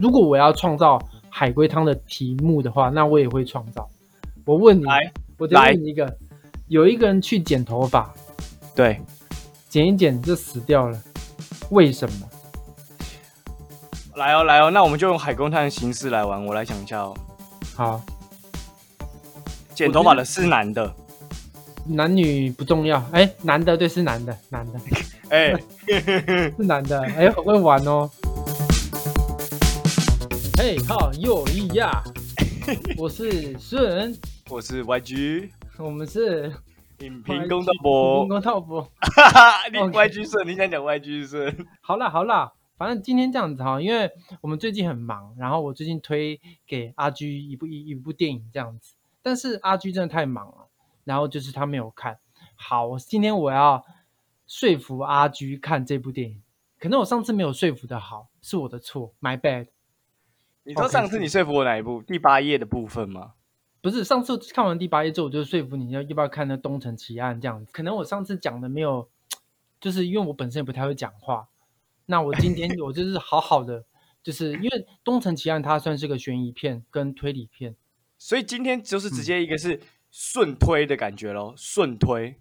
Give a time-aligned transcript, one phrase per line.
[0.00, 0.98] 如果我要创造
[1.28, 3.86] 海龟汤的题目的话，那我也会创造。
[4.46, 6.16] 我问你，来，我再问你一个，
[6.68, 8.10] 有一个人去剪头发，
[8.74, 8.98] 对，
[9.68, 10.98] 剪一剪就死掉了，
[11.70, 12.26] 为什么？
[14.16, 16.46] 来哦，来哦，那我们就用海龟汤的形式来玩。
[16.46, 17.14] 我来想一下哦，
[17.76, 18.00] 好，
[19.74, 20.90] 剪头发的是男的，
[21.84, 23.04] 男女不重要。
[23.12, 24.80] 哎，男的对，是男的，男的
[25.28, 25.54] 哎，
[25.86, 27.02] 是男的。
[27.02, 28.10] 哎，很会玩哦。
[30.62, 31.90] 嘿，好，又一呀，
[32.98, 34.14] 我是顺，
[34.50, 36.54] 我是 YG，我们是
[36.98, 38.82] 影评公道博荧，光套博。
[39.00, 41.66] 哈哈，你 YG 顺，你想讲 YG 顺？
[41.80, 44.10] 好啦好啦，反正今天这样子哈，因为
[44.42, 48.92] 我们最近很忙，然后我最近推给阿 G 一部一一部电影这样子，
[49.22, 50.68] 但是阿 G 真的太忙了，
[51.04, 52.18] 然后就是他没有看。
[52.54, 53.82] 好，我今天我要
[54.46, 56.42] 说服阿 G 看这部电影，
[56.78, 59.68] 可能我上次没有说服的好，是我的错，my bad。
[60.64, 62.02] 你说上次你说服我哪一部？
[62.02, 63.32] 第八页的部分吗？
[63.80, 67.72] 不是上次看完第八页之后，我就说服你要要不要看那《东城奇案》这样子。
[67.72, 69.08] 可能我上次讲的没有，
[69.80, 71.48] 就是因为我本身也不太会讲话。
[72.06, 73.84] 那我今天 我就是好好的，
[74.22, 74.68] 就是因为
[75.02, 77.74] 《东城奇案》它算是个悬疑片跟推理片，
[78.18, 82.36] 所以今天就是直接一个是顺推的感觉咯，顺推。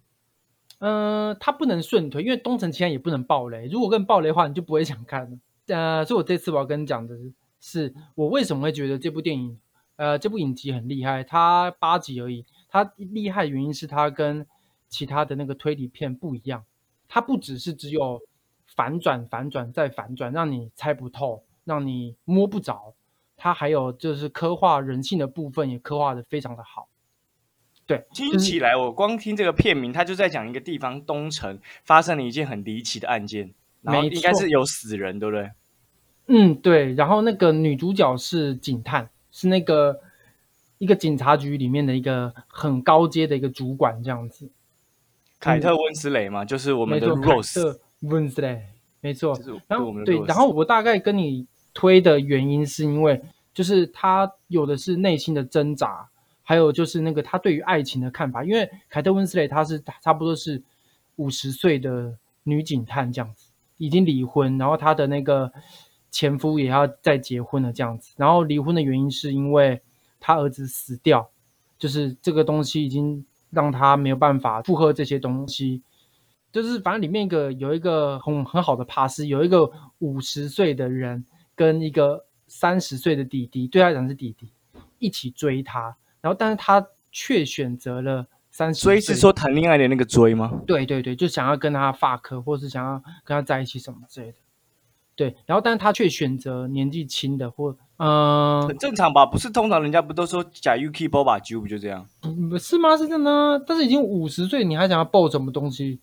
[0.79, 3.67] 嗯、它不能顺推，因为《东城奇案》也不能爆雷。
[3.67, 5.37] 如果跟爆雷的话，你就不会想看了。
[5.67, 9.59] 呃，所以我这次我要跟你讲的是，是我为什么会觉得这部电影，
[9.97, 11.23] 呃，这部影集很厉害。
[11.23, 14.45] 它八集而已，它厉害的原因是它跟
[14.87, 16.65] 其他的那个推理片不一样。
[17.07, 18.21] 它不只是只有
[18.65, 22.93] 反转、反转再反转，让你猜不透，让你摸不着。
[23.35, 26.89] 它还有就是刻画人性的部分，也刻画的非常的好。
[27.85, 35.49] 对，听起来，我光听这个片名，它就在讲一个地方东城发生了一件很离奇的案件，然后应该是有死人，对不对？
[36.29, 36.93] 嗯，对。
[36.93, 39.99] 然后那个女主角是警探，是那个
[40.77, 44.49] 一个警察局里面的一个很高阶的一个主管这样子。
[45.39, 48.61] 凯特温斯雷嘛，就是我们的 Rose，特温斯雷，
[49.01, 49.43] 没错就。
[49.43, 53.21] 是然后我们对，然后我大概跟你推的原因是因为，
[53.53, 56.09] 就是他有的是内心的挣扎，
[56.43, 58.43] 还有就是那个他对于爱情的看法。
[58.43, 60.61] 因为凯特温斯雷她是差不多是
[61.15, 65.51] 五十岁的女警探这样子，已经离婚，然后她的那个
[66.11, 68.13] 前夫也要再结婚了这样子。
[68.17, 69.81] 然后离婚的原因是因为
[70.19, 71.29] 他儿子死掉，
[71.77, 75.81] 就是这个东西已经让他没有办法负荷这些东西。
[76.51, 84.51] 就是反正里面一个有一个很很好的帕斯，有一个五十岁的人跟一个三十岁的弟弟，对他讲是弟弟，
[84.97, 90.51] 一起追他，然后但是他却选择了三十岁，追是说谈恋爱的那个追吗？
[90.65, 92.93] 对对对，就想要跟他发科，或是想要
[93.23, 94.37] 跟他在一起什么之类的，
[95.19, 99.25] 对，然后但是他却选择年纪轻的或嗯、很正常吧？
[99.25, 102.07] 不是通常人家不都说假 UK Boba 揪不就这样？
[102.49, 102.95] 不是吗？
[102.95, 105.99] 是这样的啊，但是已经五十岁，你还想要抱什么东西？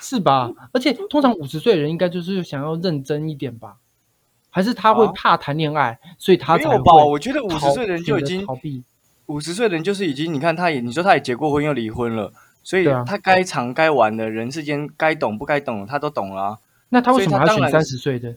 [0.00, 0.50] 是吧？
[0.72, 3.76] 而且通常五十岁的人应该就是想要认真一点吧？
[4.48, 6.94] 还是他会啊怕谈恋爱，所以他才会没有吧？
[7.04, 8.82] 我觉得五十逃岁的人就已经逃避。
[9.26, 16.58] 五十岁的人就是已经，你看他也，你说他也结过婚又离婚了，所以他该尝该玩的人世间该懂不该懂的他都懂了、啊，
[16.90, 18.36] 那他为什么所以他当然要选三十岁的？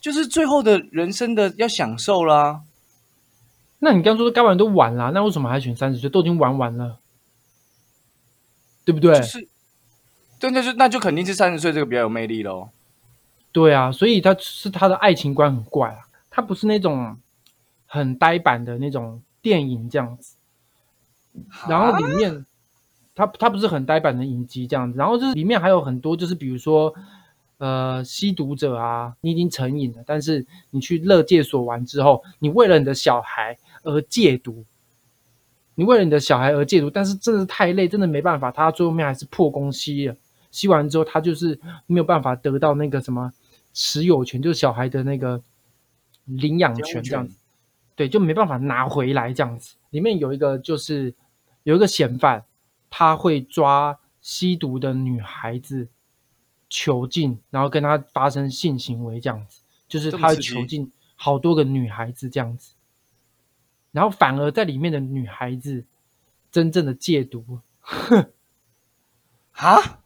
[0.00, 2.62] 就是最后的人生的要享受啦。
[3.80, 6.08] 那你刚说该玩都玩啦，那为什么还选三十岁？
[6.10, 6.98] 都已经玩完了，
[8.84, 9.16] 对不对？
[9.16, 9.48] 就是，
[10.38, 12.70] 对，那就那就肯定是三十岁这个比较有魅力喽。
[13.52, 17.16] 对啊，所以他是他的爱情观很怪啊，他不是那种
[17.86, 20.36] 很呆板的那种电影这样子。
[21.68, 22.44] 然后里面，
[23.14, 26.92] 他他不是很呆板的影集这样子，然后就是里面还有很多，就是比如说，
[27.58, 34.64] 呃，吸毒者啊，你已经成瘾了，但是你去乐戒所玩之后，你为了你的小孩而戒毒，
[35.74, 40.16] 你为了你的小孩而戒毒，但是真的是太累，真的没办法，他最后面还是破功吸了，
[40.50, 43.32] 吸完之后他就是没有办法得到那个什么
[43.72, 45.42] 持有权，就是小孩的那个
[46.24, 47.36] 领养权这样子。
[47.96, 49.74] 对，就没办法拿回来这样子。
[49.90, 51.12] 里面有一个就是
[51.64, 52.44] 有一个嫌犯，
[52.88, 55.88] 他会抓吸毒的女孩子
[56.68, 62.74] 囚禁，然后跟他发生性行为这样子，就是他囚禁好多个女孩子这样子，
[63.92, 65.84] 然后反而在里面的女孩子
[66.50, 67.60] 真正的戒毒，
[69.52, 69.98] 哈，什么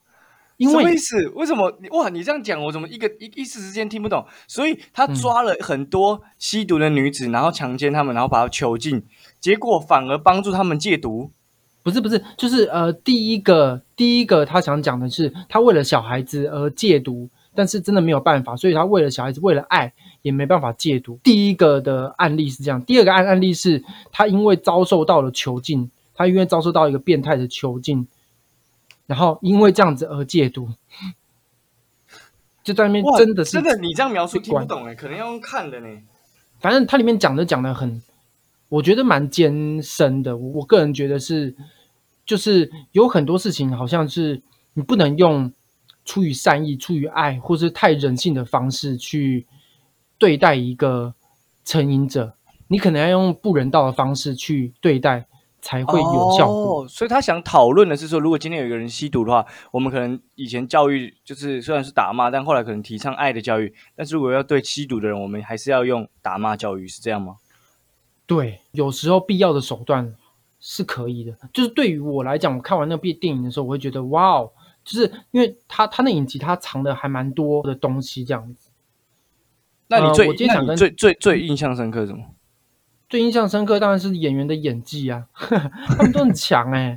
[0.56, 1.28] 因为意思？
[1.30, 1.76] 为什么？
[1.80, 4.24] 你哇，你这样讲，我怎么一个一一时之间听不懂？
[4.46, 9.04] 所以他嗯抓了很多吸毒的女子，然后强奸她们，然后把她囚禁，
[9.40, 11.32] 结果反而帮助他们戒毒。
[11.82, 19.92] 不是不是，就是呃，第一个第一个他想讲的是，他为了小孩子而戒毒，但是真的没有办法，所以他为了小孩子，为了爱，
[20.22, 21.18] 也没办法戒毒。
[21.22, 23.82] 第一个的案例是这样，第二个案案例是
[24.12, 28.06] 他因为遭受到了囚禁，他因为遭受到一个变态的囚禁，
[29.06, 30.68] 然后因为这样子而戒毒，
[32.62, 35.88] 就在那边真的是真的，你这样描述听不懂哎，可能要用看的呢。
[36.60, 38.00] 反正它里面讲的讲的很，
[38.72, 40.34] 我觉得蛮艰深的。
[40.34, 41.54] 我我个人觉得是，
[42.24, 44.40] 就是有很多事情好像是
[44.72, 45.52] 你不能用
[46.06, 49.46] 出于善意、出于爱，或是太人性的方式去
[50.16, 51.14] 对待一个
[51.66, 52.34] 成瘾者，
[52.68, 55.26] 你可能要用不人道的方式去对待，
[55.60, 56.88] 才会有效果。
[56.88, 63.74] 所以他想讨论的是说，如果今天有一个人吸毒的话，我们可能以前教育就是虽然是打骂，但后来可能提倡爱的教育。
[63.94, 67.36] 但是如果要对吸毒的人，我们还是要用打骂教育，是这样吗？
[68.26, 70.14] 对，有时候必要的手段
[70.60, 71.36] 是可以的。
[71.52, 74.50] 就是对于我来讲，我看完那部电影的时候，我会觉得哇哦，
[74.84, 78.68] 就是因为他他那影集他藏的还蛮多的东西，这样子。
[78.68, 78.72] 呃
[79.88, 82.24] 那你最、我今天想跟最最最印象深刻是什么？
[83.10, 86.96] 最印象深刻当然是演员的演技啊， 他们都很强哎、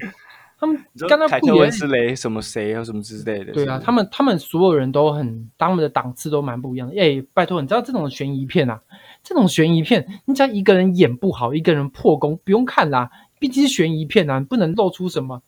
[0.57, 3.51] 他们刚刚不演凯特温，斯雷什么谁啊什么之类的？
[3.51, 6.98] 对啊，他们他们所有人都很，他们的档次都蛮不一样的。
[6.98, 8.81] 哎、拜托，你知道这种悬疑片啊，
[9.25, 15.42] 这种悬疑片，你只要一个人演不好，一个人破功，不用看啦，毕竟是悬疑片啊，你不能露出什么，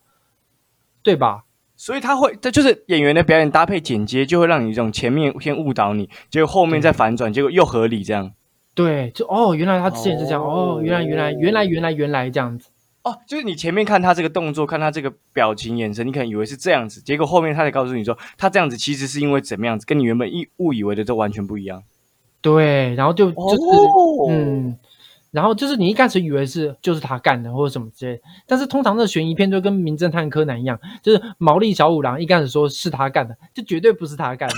[1.04, 1.44] 对吧？
[1.76, 8.32] 所以他会，这就是演员的表演搭配剪接，就会让你这种前面先误导你，结果后面再反转，结果又合理这样。
[8.74, 12.70] 对，就哦，原来他之前是这样，哦哦原来原来原来原来原来这样子，
[13.04, 21.84] 哦，就是你前面看他这个动作，看他这个表情、眼神，你可能以为是这样子，结果后面他才告诉你说，他这样子其实是因为怎么样子，跟你原本一误以为的都完全不一样。
[22.40, 24.78] 对，然后就就是、哦嗯，
[25.30, 34.54] 然后就是你一开始以为是就是他干的或者什么之类，但是通常的悬疑片就跟名侦探柯南一样，就是毛利小五郎一开始说是他干的，就绝对不是他干的，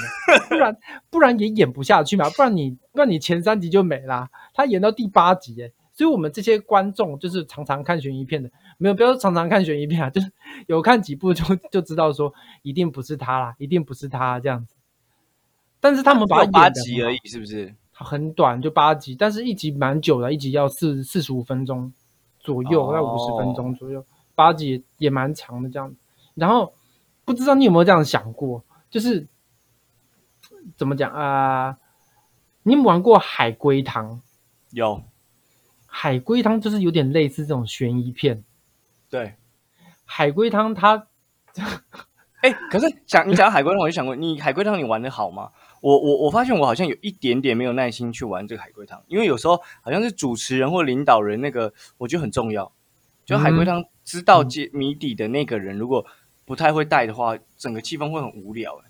[0.48, 0.76] 不然
[1.10, 10.30] 不然也演不下去嘛，不然你不然你前三集就没啦，他演到第八集诶，所以我们这些观众就是常常看悬疑片的，没有不要说常常看悬疑片啊，就是
[10.66, 14.74] 有看几部就就知道说一定不是他啦，一定不是他这样子。
[15.80, 17.74] 但是他们把它八集而已，是不是？
[17.92, 21.92] 很短，就八集，但是一集蛮久的，一集要四四十五分钟
[22.38, 24.02] 左右，哦要五十分钟左右，
[24.34, 25.96] 八集也也蛮长的这样子。
[26.34, 26.72] 然后
[27.26, 29.26] 不知道你有没有这样想过，就是
[30.76, 31.76] 怎么讲啊、
[32.62, 34.22] 你有玩过海龟汤？
[34.70, 35.02] 有，
[35.86, 38.44] 海龟汤就是有点类似这种悬疑片。
[39.10, 39.34] 对。
[40.06, 41.06] 海龟汤它
[42.40, 45.50] 哎、可是讲你讲海龟汤，我就想过，你海龟汤你玩的好吗？
[45.80, 52.70] 我我我发现我好像有一点点没有耐心去玩这个海龟汤，因为有时候好像是主持人或领导人那个，我觉得很重要。
[53.24, 56.04] 就海龟汤知道解谜底的那个人，如果
[56.44, 58.84] 不太会带的话，整个气氛会很无聊、欸。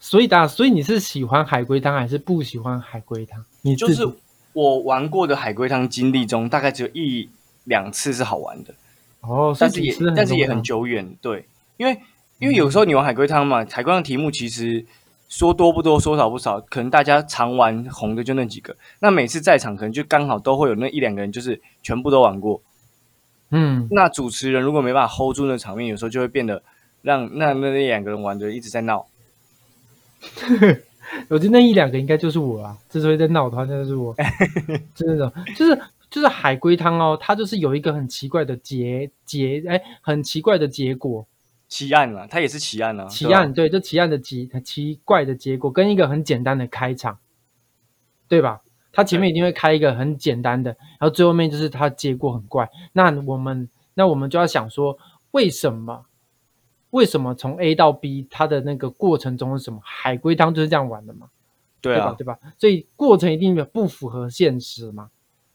[0.00, 3.44] 所以的，所以你是喜欢海龟汤还是不喜欢海龟汤？
[3.62, 4.08] 你就是
[4.54, 7.28] 我玩过的海龟汤经历中，大概只有一
[7.64, 8.74] 两次是好玩的，
[9.20, 11.16] 哦，但是也但是也很久远。
[11.20, 11.44] 对，
[11.76, 12.00] 因为
[12.38, 14.84] 因为有时候你玩海龟汤嘛，海龟汤题目其实
[15.30, 22.60] 说多不多，说少不少，可能大家常玩红的就那几个，那每次在场可能就刚好都会有那一两个人就是全部都玩过。
[23.52, 26.62] 嗯，那主持人如果没办法 hold 住那场面，有时候就会变得
[27.00, 29.06] 让那那那两个人玩的一直在闹。
[31.28, 34.14] 我觉得那一两个应该就是我啊，之所以在闹的话，那就是我，
[34.94, 41.26] 就是那种，就是就是海龟汤哦，它就是有一个很奇怪的结结，哎，很奇怪的结果，
[41.70, 47.18] 奇案啊，它也是奇案啊，对吧奇案，对，就奇案的奇，奇怪的结果跟一个很简单的开场，
[48.28, 48.60] 对吧？
[48.92, 52.68] 它前面一定会开一个很简单的，然后最后面就是它结果很怪。
[52.92, 54.98] 那我们那我们就要想说，
[55.30, 56.06] 为什么？
[56.90, 59.78] 为什么从 A 到 B 它的那个过程中是什么？
[59.84, 61.32] 海龟汤就是这样玩的嘛，吧？
[61.80, 62.38] 对吧，对吧？
[62.58, 65.10] 所以过程一定不符合现实嘛，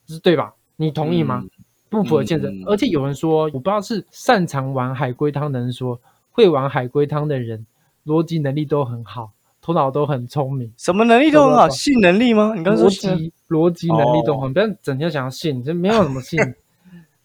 [0.07, 0.53] 是对吧？
[0.77, 1.41] 你同意吗？
[1.43, 1.49] 嗯
[1.89, 5.99] 不符合现实，嗯嗯而且有人说，我不知道是擅长玩海龟汤的人说，
[6.31, 7.65] 会玩海龟汤的人
[8.05, 12.53] 逻辑能力都很好，头脑都很聪明，什么能力都很好，对吧性能力吗？
[12.55, 16.39] 你刚刚说逻辑逻辑能力都哦很，不要整天想要信，这没有什么信，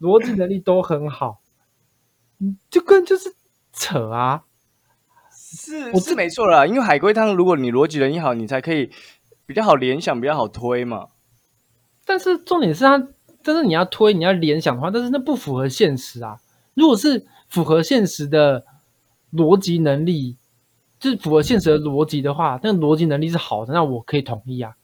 [0.01, 1.41] 逻辑能力都很好，
[2.39, 3.35] 嗯就跟就是
[3.73, 4.45] 扯啊，
[5.33, 8.91] 是我是没错啦，因为海龟汤，如果你逻辑能力好，你才可以
[9.47, 11.09] 比较好联想，比较好推嘛。
[12.07, 13.09] 但是重点是它，
[13.43, 16.39] 但是你要推你要联想的话，但是那不符合现实啊。
[16.75, 18.65] 如果是符合现实的
[19.33, 20.37] 逻辑能力，
[20.99, 24.77] 就是符合现实的逻辑的话，那逻辑能力是好的，那我可以同意啊，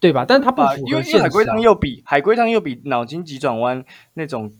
[0.00, 0.24] 对吧？
[0.26, 1.60] 但是它不啊，符因为因合现实、啊为海龟汤。
[1.60, 3.84] 又比海龟汤又比脑筋急转弯
[4.14, 4.52] 那种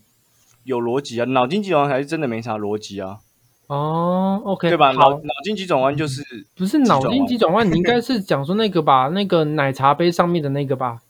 [0.63, 3.19] 有逻辑啊，脑筋急转弯还是真的没啥逻辑啊。
[3.67, 4.91] 哦，OK，对吧？
[4.93, 6.23] 脑，脑筋急转弯就是
[6.55, 11.01] 不是脑筋急转弯，你应该是讲说那个吧，那个奶茶杯上面的那个吧，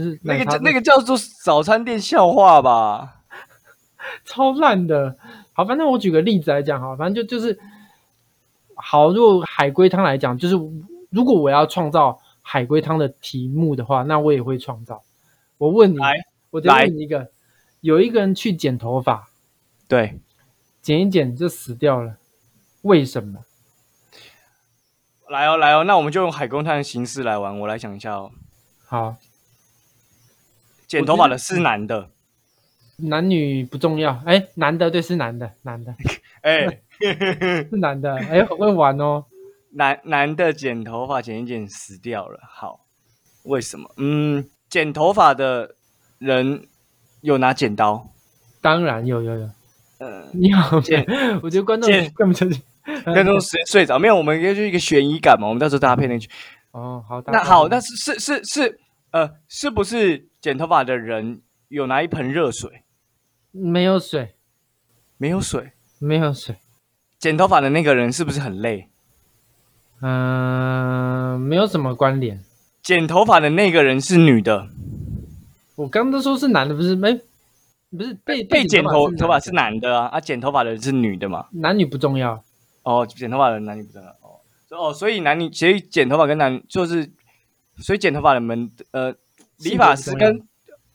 [0.00, 3.22] 就是那个那个叫做早餐店笑话吧？
[4.24, 5.14] 超烂的。
[5.52, 7.58] 好，反正我举个例子来讲哈，反正就就是
[8.74, 10.54] 好，如果海龟汤来讲，就是
[11.10, 15.02] 如果我要创造海龟汤的题目的话，那我也会创造。
[15.58, 15.98] 我问你，
[16.50, 17.30] 我再来问你一个，
[17.82, 19.28] 有一个人去剪头发，
[19.86, 20.18] 对，
[20.80, 22.16] 剪一剪就死掉了，
[22.82, 23.40] 为什么？
[25.28, 27.60] 来哦来哦，那我们就用海龟汤的形式来玩。
[27.60, 28.32] 我来想一下哦，
[28.86, 29.16] 好，
[30.90, 32.10] 剪头发的是男的，
[32.96, 35.94] 男女不重要，哎，男的对是男的，男的
[36.42, 36.66] 哎，
[37.70, 39.24] 是男的，哎，很会玩哦。
[39.70, 42.40] 男男的剪头发剪一剪死掉了。
[42.42, 42.80] 好，
[43.44, 43.88] 为什么？
[43.98, 45.76] 嗯，剪头发的
[46.18, 46.66] 人
[47.20, 48.08] 有拿剪刀，
[48.60, 49.48] 当然有有有，
[49.98, 51.06] 呃，你好剪，
[51.40, 52.60] 我觉得观众剪根本就是
[53.14, 54.16] 跟中时间睡着没有？
[54.16, 56.28] 我们就是一个悬疑感嘛，我们到时候搭配那句。
[56.72, 62.82] 哦，好，那好，那是是是是，呃，是不是剪头发的人有拿一盆热水？
[63.50, 64.34] 没有水，
[65.16, 65.72] 没有水。
[66.02, 66.56] 没有水，
[67.18, 68.88] 剪头发的那个人是不是很累？
[70.00, 72.42] 嗯、没有什么关联。
[72.82, 74.70] 剪头发的那个人是女的，
[75.76, 77.12] 我刚刚都说是男的，不是没，
[77.90, 81.48] 不是被被剪头头发是男男的啊，啊，剪头发的人是女的嘛？
[81.52, 82.42] 男女不重要。
[82.82, 84.40] 哦，剪头发的人男女不重要哦，
[84.70, 87.12] 哦，所以男女其实剪头发跟男就是，
[87.80, 89.14] 所以剪头发的们呃，
[89.58, 90.46] 理发师跟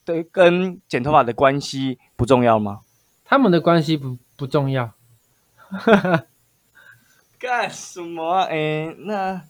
[0.04, 2.82] 对跟剪头发的关系不重要吗？
[3.24, 4.94] 他们的关系不不重要。
[7.40, 8.44] 干什么啊？
[8.44, 9.42] 哎，那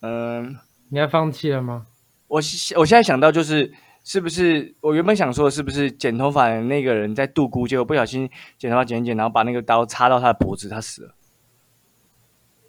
[0.00, 0.58] 嗯、
[0.90, 1.86] 你要放弃了吗？
[2.28, 3.72] 我现我现在想到就是，
[4.04, 11.14] 是不是我原本想说，是不是剪头发的那个人在度孤，结果不小心剪头发剪一剪，然后把那个刀插到他的脖子，他死了。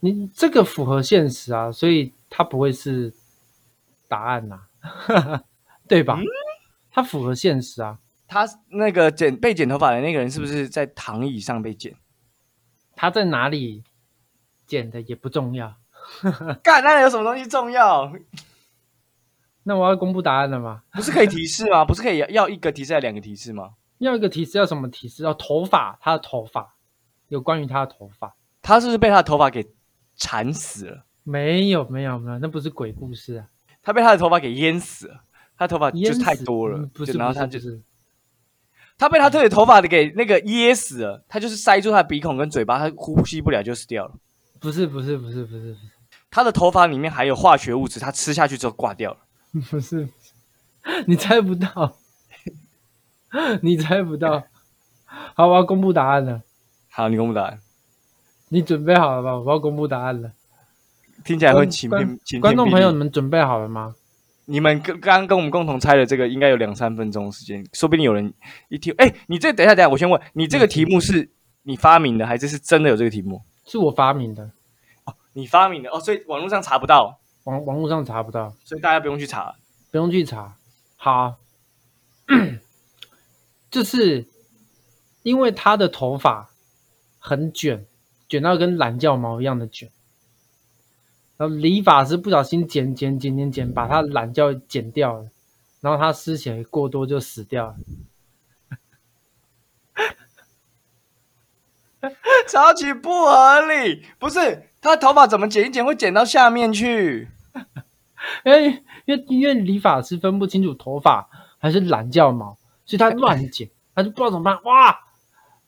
[0.02, 3.14] 你这个符合现实啊，所以他不会是
[4.14, 4.60] 答案呐、
[5.90, 6.20] 对吧？
[6.92, 7.98] 它符合现实啊。
[8.28, 11.96] 他那个剪被剪头发的那个人是不是在躺椅上被剪？
[12.96, 13.84] 他在哪里
[14.68, 15.76] 剪的也不重要。
[16.62, 18.14] 干，那有什么东西重要？
[19.64, 20.84] 那我要公布答案了吗？
[20.92, 21.84] 不是可以提示吗？
[21.84, 23.72] 不是可以要要一个提示还是两个提示吗？
[23.98, 25.24] 要一个提示，要什么提示？
[25.24, 26.76] 要头发，他的头发，
[27.30, 28.36] 有关于他的头发。
[28.62, 29.66] 他是不是被他的头发给
[30.16, 31.06] 缠死了？
[31.24, 33.48] 没有，没有，没有，那不是鬼故事啊。
[33.84, 35.24] 他被他的头发给淹死了，
[35.58, 37.82] 他头发就是太多了就是然后他就是是
[38.98, 44.16] 他被他自己的头发给那个噎死了，他就是塞住他的鼻孔跟嘴巴，他呼吸不了就死掉了。
[44.60, 45.76] 不是不是不是不是
[46.32, 49.18] 他的头发里面还有化学物质，他吃下去之后挂掉了。
[49.70, 50.08] 不是，
[51.06, 51.98] 你猜不到，
[53.62, 54.44] 你猜不到。
[55.06, 56.42] 好，我要公布答案了。
[56.90, 57.60] 好，你公布答案，
[58.50, 59.38] 你准备好了吧？
[59.38, 60.32] 我要公布答案了。
[61.24, 63.96] 听起来会观晴天观晴天观众朋友，你们准备好了吗？
[64.46, 68.34] 你们跟刚刚跟我们共同猜的这个应该有两三分钟的时间，说不定有人
[68.68, 71.30] 一听，哎，你这等一下等一下，我先问你，这个题目是
[71.62, 73.42] 你发明的，还是是真的有这个题目？
[73.66, 74.52] 是我发明的，
[75.06, 79.56] 哦你发明的哦，所以网络上查不到，网网络上查不到，所以大家不用去查。
[79.90, 80.58] 不用去查。
[80.98, 81.36] 好，
[83.72, 84.26] 就是
[85.22, 86.50] 因为他的头发
[87.20, 87.86] 很卷，
[88.28, 89.90] 卷到跟懒觉毛一样的卷。
[91.44, 95.28] 然后理发师不小心剪剪剪剪剪，把他的懒觉剪掉了，
[95.82, 97.76] 然后他失血过多就死掉了。
[102.48, 107.28] 超级不合理，不是他头发怎么剪一剪会剪到下面去？
[108.46, 114.64] 因为因为因为理发师分不清楚头发还是懒觉毛，所以他乱剪，他就不知道怎么办。
[114.64, 114.98] 哇，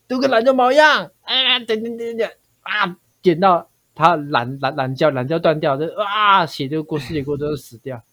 [0.08, 8.04] 都跟懒觉毛一样，啊，剪剪剪剪啊，剪到他懒懒懒觉懒觉断掉，就啊，血就过，失血过多就死掉。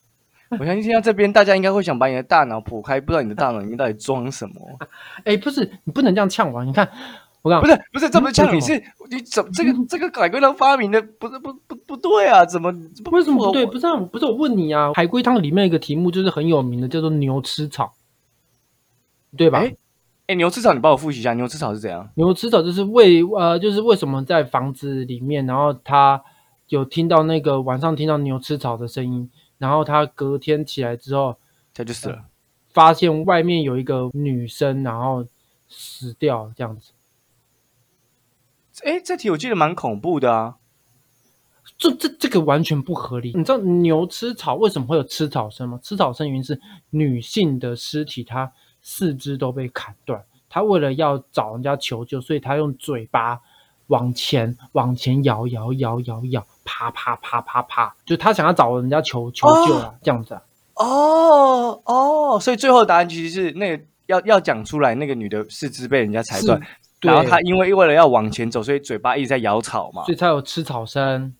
[0.61, 4.55] 我相信听到这边，大家应该会想把你的大脑剖开，不知道你的大脑里面到底装什么。
[5.25, 6.62] 哎，不是，你不能这样呛我。
[6.62, 6.87] 你看，
[7.41, 8.75] 我讲不是不是，这不是呛你， 是
[9.11, 12.45] 你怎这个这个海龟汤发明的不是不不不对啊？
[12.45, 12.71] 怎么
[13.11, 13.65] 为什么不对？
[13.65, 17.95] 不是啊，不是我问你啊，海龟汤里面有一个题目就是很有名的，叫做牛吃草，
[19.35, 19.61] 对吧？
[19.61, 19.75] 哎
[20.33, 22.09] 哎，牛吃草，你帮我复习一下，牛吃草是怎样？
[22.15, 26.23] 牛吃草就是为呃，就是为什么在房子里面，然后他
[26.69, 31.37] 有听到那个晚上听到牛吃草的声音，然后他隔天起来之后，
[31.75, 32.25] 他就死了。
[32.73, 35.27] 发现外面有一个女生，然后
[35.69, 36.93] 死掉这样子。
[38.85, 40.57] 哎，这题我记得蛮恐怖的啊。
[41.77, 43.33] 这这这个完全不合理。
[43.35, 45.79] 你知道牛吃草为什么会有吃草声吗？
[45.83, 46.59] 吃草声原因是
[46.89, 48.51] 女性的尸体，她
[48.83, 53.41] 四肢都被砍断，他为了要找人家求救，所以他用嘴巴
[53.87, 60.43] 往前往前摇摇摇摇摇，啪啪啪啪啪，就他想要找人家求求救啊，这样子啊。
[60.75, 66.61] 哦哦，所以最后答案其实是那个要要讲出来，那个女的四肢被人家踩断，
[67.03, 71.35] 然后她因为为了要往前走，所以嘴巴一直在咬草嘛，所以才有吃草声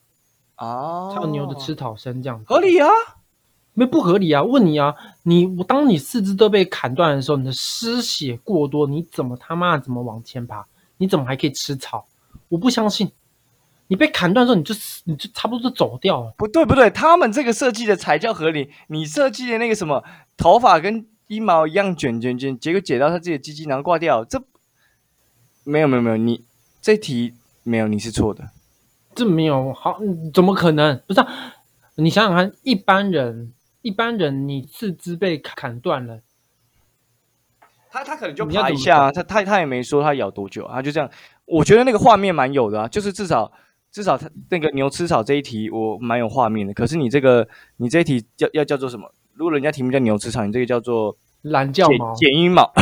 [0.59, 2.45] 哦，才有牛的吃草声这样子。
[2.47, 2.89] 合理啊，
[3.75, 4.43] 没不合理啊？
[4.43, 10.67] 问你啊，你我当你四肢都被砍断的时候，你的失血过多，你怎么他妈怎么往前爬？
[10.99, 12.07] 你怎么还可以吃草？
[12.49, 13.11] 我不相信。
[13.89, 14.75] 你被砍断之后，你就
[15.05, 16.33] 你就差不多就走掉了。
[16.39, 18.71] 不对不对，他们这个设计的才叫合理。
[18.87, 20.03] 你设计的那个什么
[20.37, 24.43] 头发跟阴毛一样卷卷卷，结果剪到他自己的鸡鸡，然后挂掉，这
[25.65, 26.45] 没有没有没有，你
[26.81, 28.51] 这题没有，你是错的。
[29.15, 29.99] 这没有好，
[30.33, 30.99] 怎么可能？
[31.07, 31.23] 不是，
[31.97, 33.53] 你想想看，一般人
[33.83, 36.21] 一般人，你四肢被砍断了，
[37.91, 41.11] 他他可能就爬一下，他他他也没说他咬多久，他就这样。
[41.45, 43.53] 我觉得那个画面蛮有的啊，就是至少。
[43.93, 47.47] 至少他那个牛吃草这一题我蛮有画面的，可是你这个
[47.77, 49.13] 你这一题叫要叫做什么？
[49.35, 52.73] 如果人家题目叫牛吃草，你这个叫做懒觉毛、剪阴毛。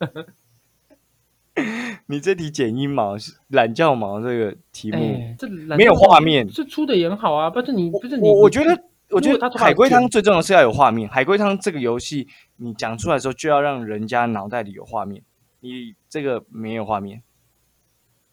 [2.04, 7.48] 你这题剪阴毛是懒觉毛这个题目，这没有画面，这出的也很好啊。
[7.48, 8.78] 不是你不是我，我觉得
[9.10, 11.08] 我觉得海龟汤最重要是要有画面。
[11.08, 15.22] 海龟汤这个游戏你讲出来的时候就要让人家脑袋里有画面，
[15.60, 17.22] 你这个没有画面，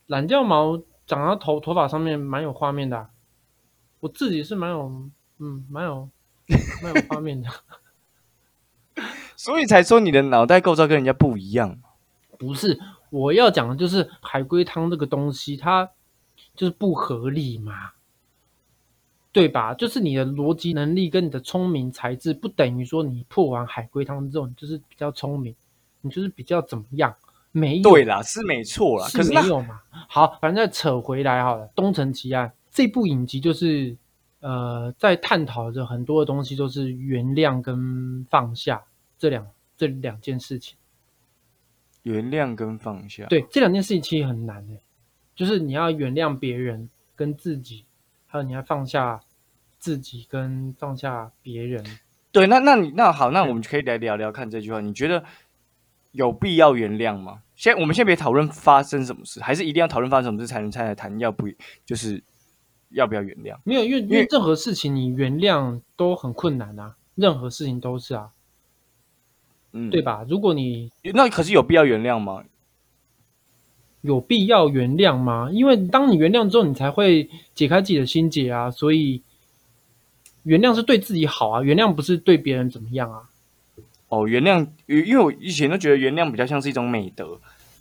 [0.06, 0.82] 懒掉毛。
[1.08, 3.08] 长到头头发上面蛮有画面的，
[4.02, 6.10] 我自己是蛮有，嗯，蛮有，
[6.84, 7.50] 蛮有画面的，
[9.38, 11.80] 所以才说你的脑袋构造跟人家不一样。
[12.38, 12.78] 不是，
[13.10, 15.90] 我要讲的就是海龟汤这个东西，它
[16.54, 17.92] 就是不合理嘛，
[19.38, 19.74] 对吧？
[19.74, 25.56] 就是你的逻辑能力跟你的聪明才智，不等于说你破完海龟汤之后，你就是比较聪明，
[26.02, 27.16] 你就是比较怎么样。
[27.54, 29.82] 没有对啦，是没错啦，是没有嘛？
[29.90, 31.66] 好，反正再扯回来好了。
[31.74, 33.96] 东城奇案这部影集就是，
[34.42, 38.84] 呃，在探讨着很多的东西，都是原谅跟放下
[39.18, 40.78] 这两这两件事情。
[42.04, 44.80] 原谅跟放下，对这两件事情其实很难诶，
[45.36, 47.86] 就是你要原谅别人跟自己，
[48.28, 49.20] 还有你要放下
[49.80, 51.84] 自己跟放下别人。
[52.32, 55.24] 对，那那你那好，那我们就可以来聊聊看这句话，你觉得？
[56.14, 57.44] 有必要原谅吗？
[57.56, 61.48] 先，我们先别讨论发生什么事，还是一定要讨论发生什么事才能才来谈要不
[61.86, 62.24] 就是
[62.90, 63.56] 要不要原谅？
[63.64, 68.32] 没有，因为因为任何事情你原谅都很困难啊，任何事情都是啊，
[69.74, 70.26] 嗯，对吧？
[70.28, 72.44] 如果你那可是有必要原谅吗？
[74.02, 75.50] 有必要原谅吗？
[75.52, 79.22] 因为当你原谅之后，你才会解开自己的心结啊，所以
[80.48, 83.22] 原谅是对自己好啊，原谅不是对别人怎么样啊。
[84.08, 87.38] 哦，原谅，因为我以前都觉得原谅比较像是一种美德，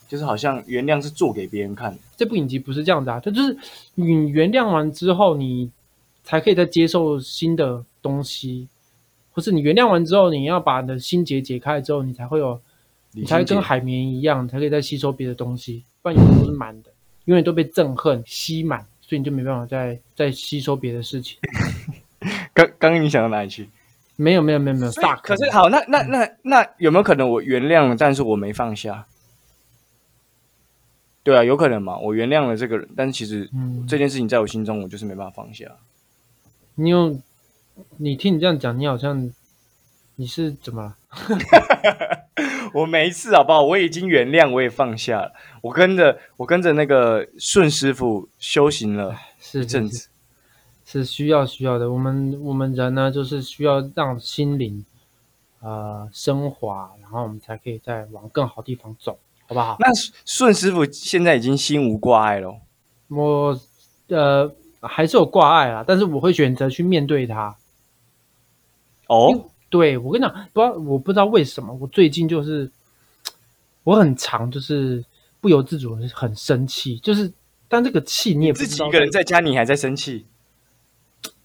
[0.09, 1.97] 就是好像原谅是做给别人看。
[2.17, 3.57] 这部影集不是这样子啊，它就是
[3.95, 5.71] 你原谅完之后，你
[6.25, 8.67] 才可以再接受新的东西，
[9.31, 12.61] 或是你原谅完之后，你要把你的心结解开之后，你才会有，
[13.13, 16.91] 你才跟海绵一样，才可以再吸收别的东西，不然永远都是满的，
[17.27, 21.39] 永远都被憎恨吸满，所以你就没办法再再吸收别的事情。
[22.57, 23.69] 刚刚刚你想到哪里去？
[24.16, 24.92] 没有没有没有没有，
[25.23, 29.07] 可是好，那那那那有没有可能我原谅了，但是我没放下？
[31.23, 31.99] 对啊，有可能嘛？
[31.99, 33.51] 我原谅了这个人，但是其实
[33.87, 35.66] 这件事情在我心中，我就是没办法放下。
[36.77, 37.21] 你有，
[37.99, 39.31] 你听你这样讲，你好像
[40.14, 40.97] 你是怎么了？
[42.73, 43.62] 我没事，好不好？
[43.62, 45.33] 我已经原谅，我也放下了。
[45.61, 49.14] 我跟着我跟着那个顺师傅修行了
[49.53, 50.09] 一阵子。
[50.88, 54.85] 是需要需要的，我们我们人呢，就是需要让心灵，
[55.61, 59.18] 呃，升华，然后我们才可以再往更好地方走，
[59.49, 59.77] 好不好？
[59.81, 59.88] 那
[60.25, 62.55] 顺师傅现在已经心无挂碍了。
[63.09, 63.61] 我
[64.07, 64.49] 呃
[64.81, 67.57] 还是有挂碍啊，但是我会选择去面对它。
[69.09, 72.70] 哦，对我跟你讲，不知道我不知道为什么，我最近就是
[73.83, 75.05] 我很常就是
[75.40, 77.33] 不由自主的很生气，就是
[77.66, 80.25] 但这个气你也自己一个人在家，你还在生气。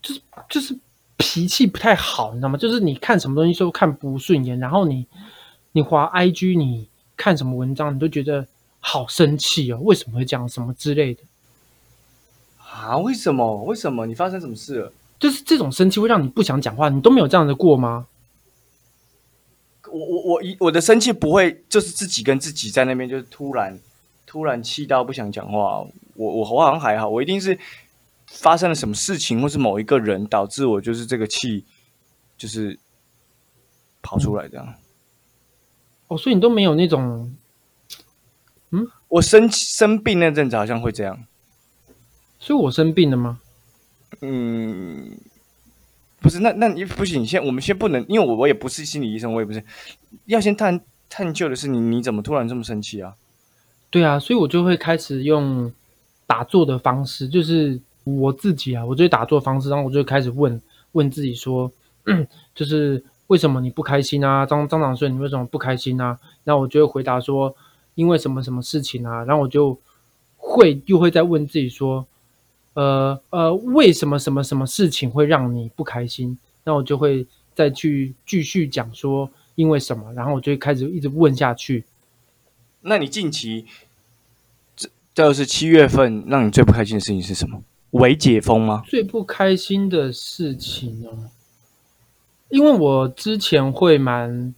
[0.02, 0.78] 就是就是
[1.18, 2.58] 脾气不太好，你知道吗？
[2.58, 5.06] 就是你看什么东西都看不顺眼，然后你
[5.74, 8.48] 你滑 IG，你看什么文章，你都觉得
[8.80, 10.50] 好生气哦，为什么会这样？
[10.50, 11.22] 什么之类的
[12.58, 12.98] 啊？
[12.98, 13.64] 为什么？
[13.64, 14.08] 为什么？
[14.08, 14.92] 你发生什么事了？
[15.20, 18.08] 就是这种生气会让你不想讲话，你都没有这样的过吗？
[19.92, 23.78] 我我我一我的生气不会就是自己跟自己在那边，就是突然
[24.26, 25.86] 突然气到不想讲话。
[26.16, 27.60] 我我好像还好，我一定是。
[28.34, 31.66] 发生了什么事情，或是某一个人导致我就是这个气，
[32.38, 32.80] 就是
[34.02, 34.74] 跑出来这样。
[36.08, 37.36] 哦，所以你都没有那种
[38.72, 41.24] 嗯，我生生病那阵子好像会这样。
[42.40, 43.40] 所以我生病了吗？
[44.22, 45.18] 嗯，
[46.20, 49.64] 不是，那那你不行，先我们先不能，因为我我也不是心理医生，我也不是，
[50.26, 53.16] 要先探探究的是你你怎么突然这么生气啊？
[53.90, 55.72] 对啊，所以我就会开始用
[56.26, 60.62] 打坐的方式，就是我自己啊，我就会打坐方式，然后我就开始问
[60.94, 61.72] 问自己说，
[62.56, 64.46] 就是为什么你不开心啊？
[64.46, 66.20] 张张长顺，你为什么不开心啊？
[66.44, 67.56] 然后我就会回答说，
[67.96, 69.24] 因为什么什么事情啊？
[69.26, 69.78] 然后我就
[70.36, 72.06] 会又会再问自己说，
[72.74, 76.38] 呃呃，为什么什么什么事情会让你不开心？
[76.64, 81.86] 那我就会再去继续讲说因为什么，然后我就会开始一直问下去。
[82.82, 83.66] 那你近期
[84.76, 84.90] 这
[85.28, 87.62] 就是七月份让你最不开心的事情是什么？
[87.92, 88.84] 伪解封吗？
[88.88, 91.30] 最不开心的事情哦，
[92.50, 94.54] 因为我之前会蛮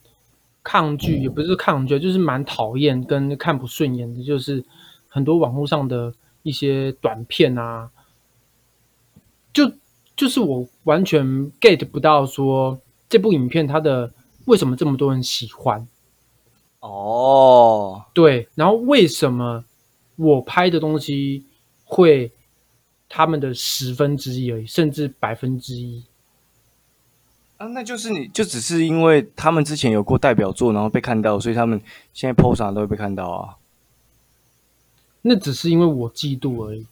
[0.61, 4.63] 抗拒，也不是抗拒，就是蛮讨厌跟看不顺眼的，就是
[5.07, 7.89] 很多网络上的一些短片啊，
[9.51, 9.71] 就
[10.15, 11.25] 就是我完全
[11.59, 14.11] get 不到说这部影片它的
[14.45, 15.87] 为什么这么多人喜欢。
[16.79, 19.63] 哦，对，然后为什么
[20.17, 21.45] 我拍的东西
[21.85, 22.31] 会
[23.15, 26.03] 他们的十分之一而已，甚至百分之一？
[27.57, 31.79] 啊，那就是你就只是因为他们之前有过代表作，然后被看到，所以他们
[32.11, 33.57] 现在 PO 啥都会被看到啊。
[35.21, 36.87] 那只是因为我嫉妒而已。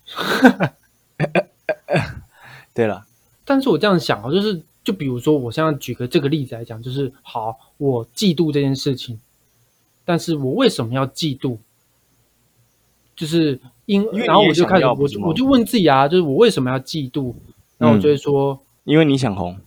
[2.76, 3.08] 对了，
[3.44, 9.20] 但是我这样想啊，就是就比如说，我现在举个这个例子来讲，就是好，我嫉妒这件事情，
[10.06, 11.58] 但是我为什么要嫉妒？
[13.16, 14.96] 就是因，然后我就开始我
[15.28, 17.34] 我就问自己啊，就是我为什么要嫉妒？
[17.78, 19.58] 然后我就会说，因为你想红，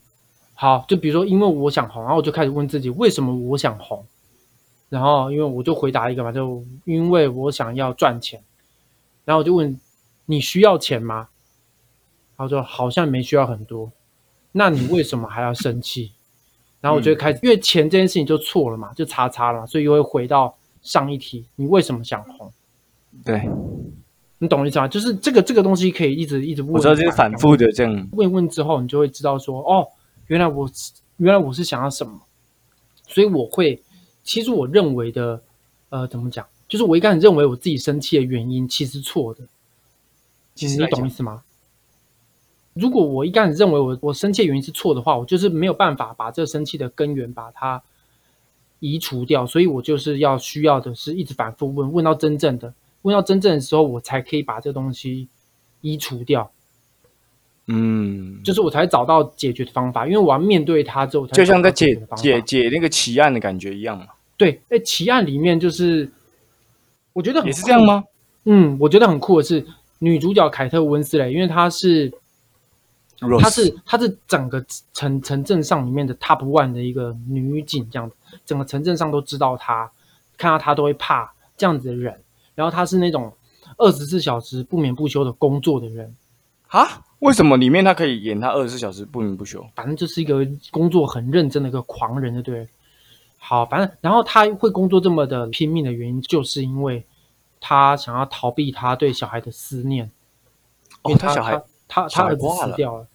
[0.55, 4.05] 好，就比如说，因为我想红，然后我就开始问自己，为什么我想红？
[4.89, 8.41] 然后因为我就回答一个嘛，就因为我想要赚钱。
[9.25, 9.81] 然后我就问
[10.27, 11.29] 你需要钱吗？
[12.37, 13.91] 他说好像没需要很多。
[14.53, 16.13] 那你为什么还要生气？
[16.81, 22.53] 然后我就会开始，因为钱这件事情就错了嘛，就叉叉了嘛，所以又会回到上一题，你为什么想红？
[23.25, 23.49] 对
[24.45, 24.87] 你懂我意思吗？
[24.87, 28.09] 就是这个这个东西可以一直一直问，我知道这是反复的这样。
[28.13, 29.89] 问问之后，你就会知道说，哦，
[30.29, 30.71] 原来我
[31.17, 32.21] 原来我是想要什么，
[33.09, 33.83] 所以我会，
[34.23, 35.43] 其实我认为的，
[35.89, 39.41] 呃，怎么讲，就是我一开始认为我自己生气的原因其实错的，
[40.55, 41.43] 其实来讲懂意思吗？
[42.75, 47.83] 如果我一开始认为我我生气的原因是错的话，我就是没有办法把这生气的根源把它
[48.81, 52.75] 移除掉，所以我就是要需要的是一直反复问，问到真正的，
[53.05, 55.29] 问到真正的时候，我才可以把这东西
[55.81, 56.51] 移除掉。
[57.67, 66.11] 嗯，就是我才找到解决的方法，因为我要面对它之后，就像在解解解解那个奇案的感觉一样嘛，对，哎，奇案里面就是
[67.15, 67.83] 我觉得很也是这样？
[67.83, 68.05] 吗？
[68.45, 69.65] 嗯，我觉得很酷的是
[70.01, 72.13] 女主角凯特温斯雷，因为她是
[73.41, 74.63] 她是她是整个
[74.93, 79.91] 城城镇上里面的 top one 的一个女警，这样子，整个城镇上都知道她，
[80.37, 82.21] 看到她都会怕这样子的人。
[82.55, 83.33] 然后他是那种
[83.77, 86.15] 二十四小时不眠不休的工作的人，
[86.69, 87.03] 啊？
[87.21, 89.67] 为什么里面他可以演他二十四小时不眠不休？
[89.75, 92.69] 反正就是一个工作很认真的一个狂人，就对。
[93.39, 97.05] 好，反正然后他会工作这么的拼命的原因，就是因为
[97.61, 100.11] 他想要逃避他对小孩的思念。
[101.05, 101.53] 因为哦，他小孩
[101.87, 103.07] 他他他儿子死掉了，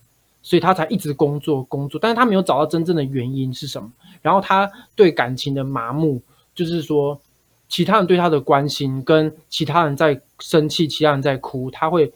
[0.42, 3.92] 所以他才一直工作工作，但是他没有找到真正的原因是什么。
[4.22, 6.22] 然后他对感情的麻木，
[6.54, 7.20] 就是说
[7.70, 12.12] 其他人对他的关心，跟其他人在生气，其他人在哭，他会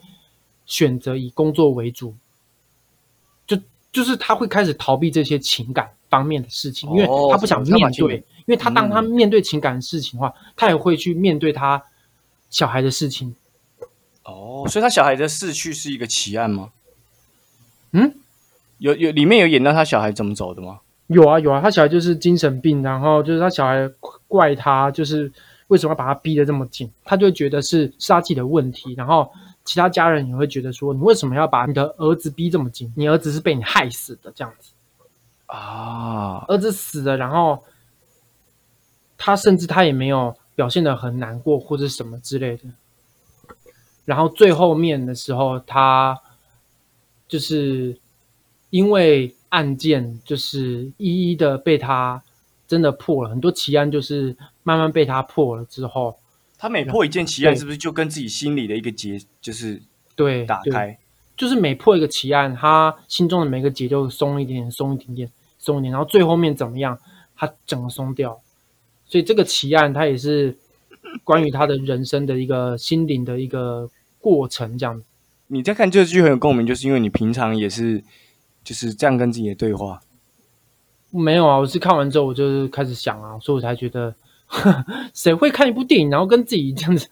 [0.66, 2.14] 选择以工作为主，
[3.46, 3.56] 就
[3.92, 11.82] 就是他会开始逃避这些情感方面的事情，因为哦他不想面对，因为他当他嗯面对情感的事情的话，他也会去面对他
[12.50, 13.34] 小孩的事情。
[14.24, 16.72] 哦，所以他小孩的逝去是一个奇案吗？
[17.92, 18.14] 嗯，
[18.78, 20.80] 有有里面有演到他小孩怎么走的吗？
[21.08, 23.90] 有啊有啊，他小孩就是精神病，然后就是他小孩
[24.26, 25.30] 怪他，就是
[25.66, 29.30] 为什么要把他逼得这么紧，他就觉得是是他自己的问题，然后
[29.64, 32.92] 其他家人也会觉得说，你为什么要把你的儿子逼这么紧？
[32.96, 34.72] 你儿子是被你害死的，这样子，
[35.46, 37.62] 啊，儿子死了，然后
[39.18, 42.64] 他甚至他也没有表现得很难过或者什么之类的，
[44.06, 46.18] 然后最后面的时候，他
[47.28, 47.98] 就是
[48.70, 52.20] 因为案件就是一一的被他
[52.66, 56.18] 真的破了，很多奇案就是慢慢被他破了之后，
[56.58, 59.80] 他每破一件奇案，是不是就跟自己心里的一个结就是
[60.16, 60.98] 对，打开？
[61.36, 66.98] 就是每破一个奇案，他心中的每个结就松一点点，松一点点，松一点，然后最后面怎么样，
[67.36, 68.40] 他整个松掉。
[69.06, 70.56] 所以这个奇案它也是
[71.22, 73.88] 关于他的人生的一个心灵的一个
[74.18, 75.04] 过程，这样子。
[75.48, 78.02] 你在看这剧很有共鸣，就是因为你平常也是
[78.64, 80.00] 就是这样跟自己的对话。
[81.10, 84.14] 没有啊，我是看完之后我就是开始想啊，所以我才觉得，
[85.14, 87.08] 谁会看一部电影然后跟自己这样子？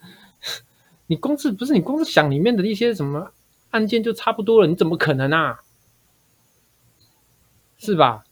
[1.07, 3.31] 你光是不是你光是想里面的一些什么
[3.69, 4.67] 案件就差不多了？
[4.67, 5.61] 你怎么可能啊？
[7.77, 8.23] 是吧？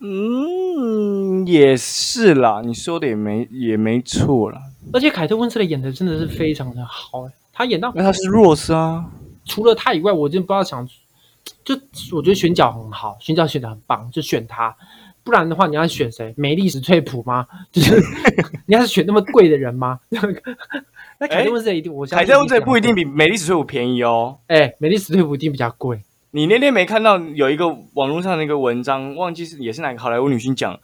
[0.00, 4.60] 嗯，也是啦，你说的也没也没错啦。
[4.92, 9.10] 而且凯特温斯莱演的真的是非常的好哎，他演到那他是 Rose 啊，
[9.44, 10.88] 除了他以外，我真不知道想，
[11.64, 11.74] 就
[12.16, 14.74] 我觉得选角很好，选角选的很棒，就选他。
[15.24, 16.32] 不然的话，你要选谁？
[16.38, 17.46] 美丽史翠普吗？
[17.70, 18.00] 就是
[18.64, 20.00] 你要是选那么贵的人吗？
[21.18, 24.38] 那凯特温斯莱一定，我凯特温斯莱不一定比美丽史翠普便宜哦。
[24.46, 26.00] 哎，梅丽史翠普一定比较贵。
[26.30, 30.78] 你那天没看到有一个网络上的一个文章，忘记是也是哪个好莱坞女星讲，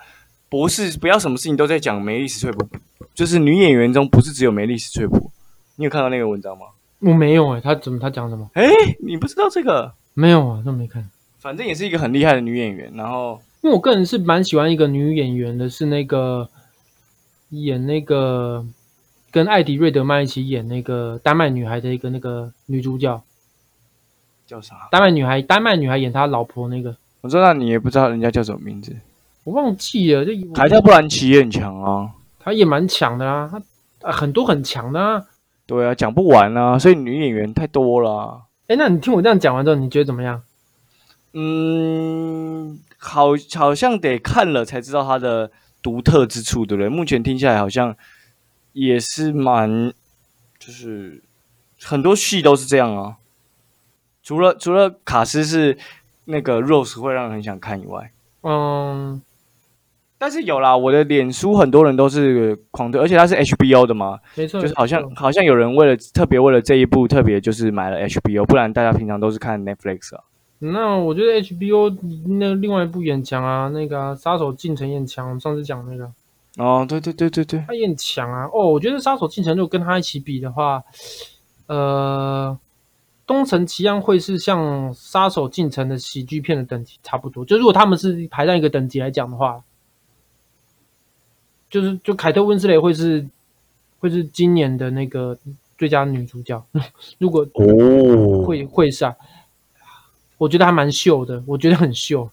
[0.50, 2.68] 博士不要什么事情都在讲梅丽史翠普，
[3.14, 5.30] 就是女演员中不是只有梅丽史翠普。
[5.76, 6.66] 你有看到那个文章吗？
[7.00, 8.50] 我没有哎，他怎么他讲什么？
[8.54, 8.66] 哎，
[9.06, 9.94] 你不知道这个？
[10.14, 11.10] 没有啊，都没看。
[11.38, 12.90] 反正也是一个很厉害的女演员。
[12.94, 16.48] 然后，因为我个人是蛮喜欢一个女演员的，是那个
[17.50, 18.64] 演那个
[19.30, 23.22] 跟艾迪瑞德曼一起演那个丹麦女孩的一个那个女主角。
[24.46, 24.88] 叫啥？
[24.90, 28.94] 丹麦女孩，丹麦女孩演她老婆那个，我知道你也不知道人家叫什么名字，
[29.44, 30.24] 我忘记了。
[30.24, 33.50] 就凯特·布兰奇也很强啊，她也蛮强的啊，
[34.00, 35.24] 她很多很强的啊。
[35.66, 38.43] 对啊，讲不完啊，所以女演员太多了。
[38.66, 40.42] 哎，那你听我这样讲完之后，你觉得怎么样？
[41.32, 45.50] 嗯，好，好像得看了才知道它的
[45.82, 46.88] 独特之处，对不对？
[46.88, 47.96] 目前听下来好像
[48.72, 49.92] 也是蛮，
[50.58, 51.22] 就是
[51.82, 53.16] 很多戏都是这样啊。
[54.22, 55.76] 除了除了卡斯是
[56.24, 59.20] 那个 Rose 会让人很想看以外，嗯，
[60.18, 70.22] 但是有啦，我的脸书很多人都是狂推，而且它是 HBO 的嘛，没错，就是好像好像有人为了特别为了这一部特别就是买了 HBO，不然大家平常都是看 Netflix 啊。
[70.60, 71.96] 那我觉得 HBO
[72.38, 76.10] 那另外一部也强啊，那个杀手进城也强，上次讲那个，
[76.56, 78.46] 哦，对对对对对，他也很强啊。
[78.52, 80.82] 哦，我觉得杀手进城如果跟他一起比的话，
[81.66, 82.58] 呃。
[83.26, 89.62] 东城奇案会是像杀手进城的喜剧片的等级差不多，就如果他们是排在一个等级来讲的话，
[91.74, 93.26] 就是就凯特温斯雷会是
[93.98, 95.36] 会是今年的那个
[95.76, 96.64] 最佳女主角。
[97.18, 99.16] 如果哦会会是啊，
[100.38, 102.30] 我觉得还蛮秀的，我觉得很秀，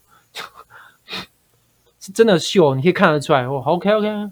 [1.98, 3.60] 是真的秀，你可以看得出来哦。
[3.66, 4.30] OK OK，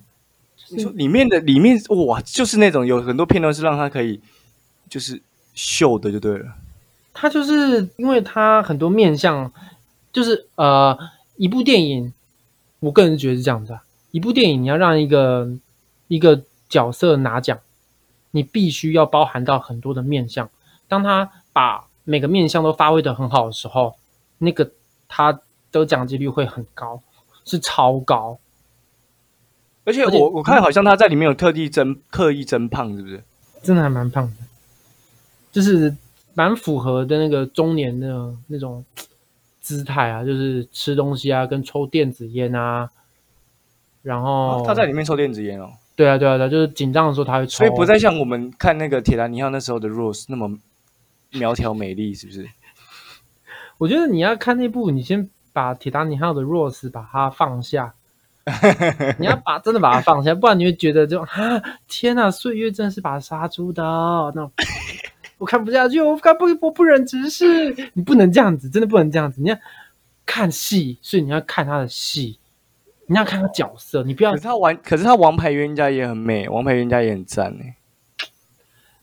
[0.68, 4.20] 你说里面的里面哇，就是那种有很多片段是让他可以
[4.88, 5.20] 就是。
[5.52, 6.54] 秀的就对了，
[7.12, 9.52] 他就是因为他很多面相，
[10.12, 10.96] 就是呃，
[11.36, 12.12] 一部电影，
[12.78, 13.82] 我个人觉得是这样子啊。
[14.10, 15.48] 一部电影你要让一个
[16.08, 17.58] 一个角色拿奖，
[18.30, 20.48] 你必须要包含到很多的面相。
[20.88, 23.96] 当他把每个面相都发挥的很好的时候，
[24.38, 24.70] 那个
[25.08, 27.02] 他得奖几率会很高，
[27.44, 28.38] 是超高。
[29.84, 33.22] 而且我我看好像他在里面有特地增刻意增胖，是不是？
[33.62, 34.36] 真的还蛮胖的。
[35.52, 35.96] 就是
[36.34, 38.84] 蛮符合的那个中年的那种
[39.60, 42.88] 姿态啊，就是吃东西啊，跟抽电子烟啊，
[44.02, 45.70] 然后他在里面抽电子烟哦。
[45.96, 47.58] 对啊，对啊，对，就是紧张的时候他会抽。
[47.58, 50.58] 所以不再像我们看那个铁达尼号那时候的 Rose 那么
[51.32, 52.48] 苗条美丽，是不是？
[53.76, 57.94] 我觉得你要看那部，你先把铁达尼号的 Rose 把它放下，
[59.18, 61.28] 你要把真的把它放下，不然你会觉得就啊，
[61.86, 64.50] 天哪，岁月真的是把杀猪的那种。
[65.38, 67.74] 我看不下去，我看不，我不忍直视。
[67.94, 69.40] 你不能这样子，真的不能这样子。
[69.40, 69.56] 你要
[70.26, 72.38] 看戏，所以你要看他的戏，
[73.10, 74.30] 你要看他角色，你不要。
[74.30, 77.64] 可是他玩，可是他王牌冤家也很美，王牌冤家也很赞呢。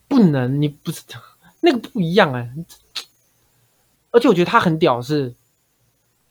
[0.08, 1.04] 不能，你不是
[1.60, 2.50] 那个不一样哎。
[4.12, 5.36] 而且我觉得他很屌，是，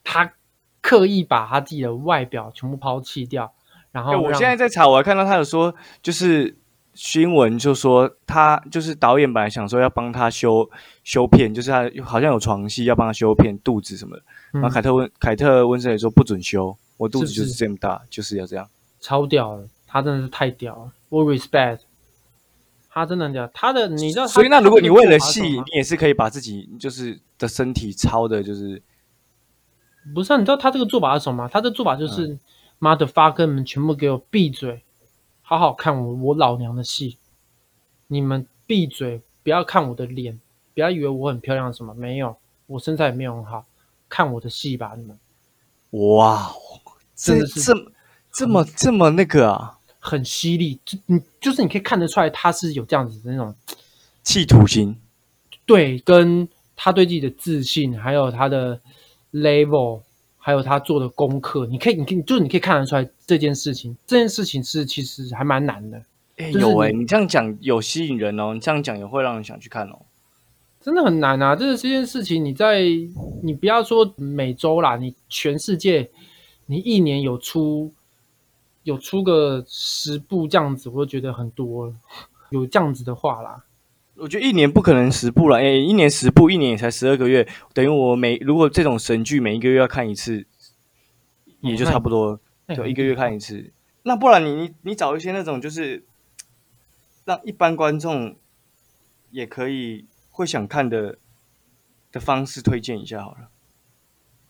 [0.03, 0.33] 他
[0.81, 3.53] 刻意把他自己的外表全部抛弃掉，
[3.93, 6.57] 然后我现在在查，我还看到他有说，就是。
[6.95, 10.67] 新闻就说他就是导演，本来想说要帮他修
[11.05, 14.23] 修片，就是他好像有床戏要帮他修片肚子什么的。
[14.53, 18.69] 然后凯特温凯特温斯也说不准修，我肚子就是这么大，就是要这样。
[19.01, 21.81] 超屌了，他真的是太屌了，我 respect。
[22.89, 28.83] 他真的屌，他的你知道，所以那如果你为了戏，你也是可以把自己就是的身体超的，就是
[30.15, 30.33] 不是？
[30.33, 31.51] 啊你知道他这个做法是什么吗？
[31.53, 32.39] 他的做法就是
[32.79, 34.83] 妈的发哥们全部给我闭嘴。
[35.43, 37.19] 好好看我我老娘的戏，
[38.09, 40.41] 你们闭嘴，不要看我的脸，
[40.75, 43.65] 不要以为我很漂亮什么，没有，我身材也没有很好，
[44.09, 45.17] 看我的戏吧，你们。
[45.91, 46.51] 哇，
[47.17, 47.73] 这这
[48.33, 53.55] 这么这么那个啊，很犀利，就你就是你可以看得出来他是有这样子的那种
[54.23, 54.97] 企图心。
[55.65, 58.81] 对，跟他对自己的自信，还有他的
[59.33, 60.03] level，
[60.37, 66.01] 还有他做的功课，你可以，你可以，就是你可以看得出来这件事情，这件事情是其实还蛮难的。
[66.37, 70.03] 哎、就是有哎、你你这样讲有吸引人哦，你这样讲也会让人想去看哦。
[70.83, 71.57] 真的很难啊！
[71.57, 72.85] 这个这件事情，你在
[73.43, 76.09] 你不要说每周啦，你全世界，
[76.67, 77.93] 你一年有出
[78.83, 81.95] 有出个十部这样子，我就觉得很多了。
[82.51, 83.65] 有这样子的话啦，
[84.15, 90.47] 我觉得一年不可能十部了，哎、一年十部，一年也才十二个月，等于我每如果这种神剧每一个月要看一次，
[91.61, 93.73] 也就差不多，那就一个月看一次。
[94.05, 96.05] 那不然你你你找一些那种就是
[97.25, 98.37] 让一般观众
[99.33, 101.19] 也可以会想看的
[102.13, 103.49] 的方式推荐一下好了。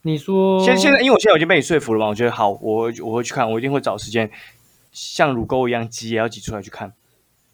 [0.07, 4.31] 你说现现在，因为我现在已经被你说服了嘛，我觉得好，我会我会去看，我一定会找时间
[4.93, 6.93] 像乳沟一样挤也要挤出来去看。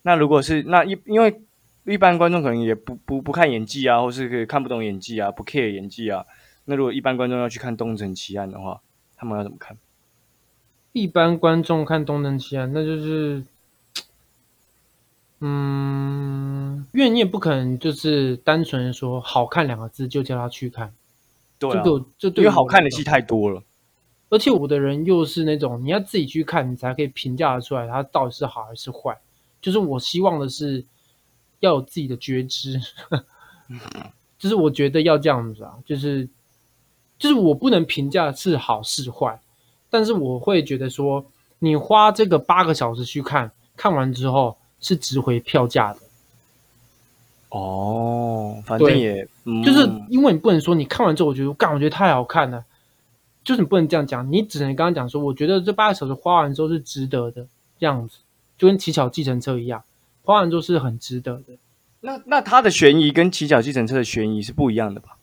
[0.03, 1.41] 那如果是那一因为
[1.85, 6.27] 一般观众可能也不不不看演技啊，或是看不懂演技啊，不 care 演技啊。
[6.67, 8.81] 那如果一般观众要去看《东城奇案》的话，
[9.17, 9.77] 他们要怎么看？
[10.93, 13.43] 一般观众看《东城奇案》，那就是，
[15.41, 20.93] 嗯，因为你也不可能就是单纯地说好看两个字就叫他去看，
[21.71, 23.63] 对啊，这个这对于因为好看的戏太多了。
[24.29, 29.19] 而且我的人又是那种你要自己去看，你才可以评价得出来它到底是好还是坏。
[29.61, 30.85] 就是我希望的是
[31.61, 32.81] 要有自己的觉知，
[34.39, 36.29] 就是我觉得要这样子啊，就是
[37.19, 39.41] 就是我不能评价是好是坏，
[39.89, 41.25] 但是我会觉得说，
[41.61, 46.01] 你花这个八个小时去看，看完之后是值回票价的。
[47.55, 52.65] 哦，反正也、嗯、就是因为你不能说你看完之后，我觉得干，我觉得太好看了，
[53.45, 57.47] 就是你不能这样讲，你只能刚刚讲说，我觉得这八个小时花完之后是值得的，
[57.79, 58.17] 这样子，
[58.57, 59.85] 就跟乞巧计程车一样，
[60.23, 61.53] 花完之后是很值得的。
[62.01, 65.19] 那那它的悬疑跟骑脚计程车的悬疑是不一样的吧？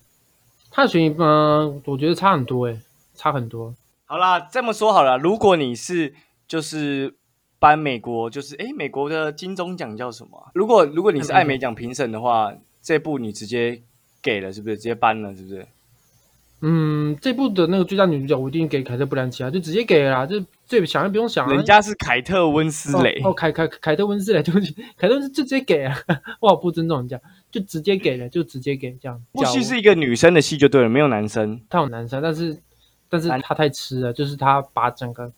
[0.70, 2.80] 它的悬疑，嗯、我觉得差很多、欸，
[3.16, 3.74] 差很多。
[4.06, 6.14] 好啦，这么说好了，如果你是
[6.48, 7.16] 就是
[7.60, 13.82] 颁美国就是诶美国的金钟奖叫什么啊、如果如果你是艾美奖评审的话，这部你直接
[14.22, 14.78] 给了是不是？
[14.78, 15.68] 直接颁了是不是？
[16.62, 21.54] 嗯，这部的那个最佳女主角，我一定给凯特·布兰奇啊，就直接给了啦，就这想都不用想啊。
[21.54, 25.96] 人家是凯特温斯雷，哦，哦凯凯凯特温斯雷，对不起，凯特温斯就直接给啊，
[26.42, 27.18] 我好不尊重人家，
[27.50, 29.24] 就直接给了，就直接给这样。
[29.32, 31.62] 部戏是一个女生的戏就对了，没有男生。
[31.70, 32.62] 他有男生，但是
[33.08, 35.32] 但是男他太吃了，就是他把整个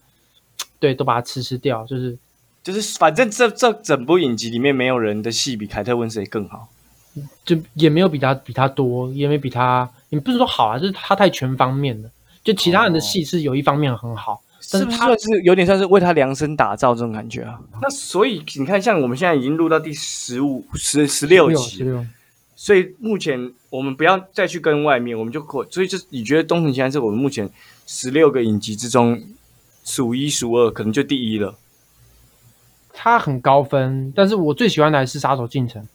[0.82, 2.17] 对都把它吃吃掉，就是
[2.62, 6.67] 就是反正这这整部影集里面没有人的戏比凯特温斯雷更好。
[7.44, 12.10] 就也没有比他比他多，也没比他，也不是说好啊，就是他太全方面了。
[12.41, 14.41] 就其他人的戏是有一方面很好，
[14.72, 17.60] 但是他是不是算是有点像是为他量身打造这种感觉啊？
[17.82, 21.86] 那所以你看，像我们现在已经录到第十五、十十六集
[22.56, 27.50] 所以目前我们不要再去跟外面，我们就可所以就你觉得《东城奇案》是我们目前
[27.86, 29.22] 十六个影集之中
[29.84, 31.56] 数一数二，可能就第一了。
[32.94, 35.86] 他很高分，但是我最喜欢的还是杀手进城。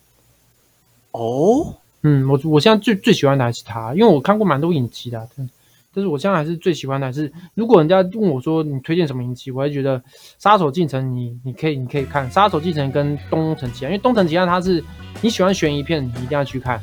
[1.13, 5.51] 哦，嗯，我我现在最最喜欢的还是他，因为我看过蛮多影集的啊，但
[5.95, 9.99] 但是我现在还是最喜欢的还是，如果人家问我说你推荐什么影集，我还觉得
[10.39, 14.85] 《杀手进城》你你可以你可以看《杀手进城》跟《东城奇案》，因为《东城奇案》它是
[15.23, 16.79] 你喜欢悬疑片，你一定要去看，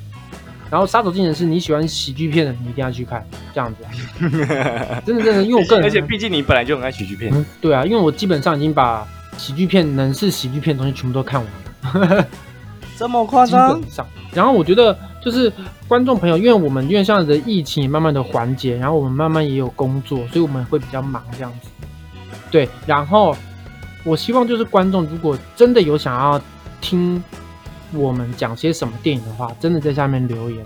[0.74, 3.94] 然后《杀手进城》是你喜欢喜剧片的，你一定要去看，这样子、啊，
[5.06, 9.08] 真的真的，因为我个人而且毕竟你本来就很爱喜剧片，嗯，对啊，因为我基本上已经把
[9.38, 12.26] 喜剧片能是喜剧片的东西全部都看完了。
[12.98, 13.88] 这么夸基张本？
[13.88, 14.04] 上。
[14.34, 15.54] 然后我觉得就是
[15.88, 21.70] 观众朋友，因为我们因为现在的疫情也慢慢的缓解，然后我们慢慢也有工作，所以我们会比较忙这样子。
[22.50, 23.38] 对，然后
[24.04, 26.42] 我希望就是观众如果真的有想要
[26.82, 27.24] 听
[27.94, 30.66] 我们讲些什么电影的话，真的在下面留言，